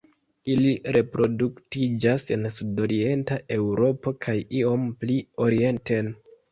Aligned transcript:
Ili 0.53 0.71
reproduktiĝas 0.97 2.25
en 2.37 2.49
sudorienta 2.57 3.41
Eŭropo 3.59 4.17
kaj 4.27 4.39
iom 4.63 4.93
pli 5.05 5.25
orienten. 5.49 6.15